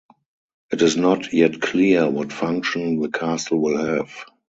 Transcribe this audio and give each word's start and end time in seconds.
It 0.73 0.81
is 0.81 0.97
not 0.97 1.31
yet 1.31 1.61
clear 1.61 2.09
what 2.09 2.33
function 2.33 3.01
the 3.01 3.09
castle 3.09 3.61
will 3.61 3.77
have. 3.77 4.09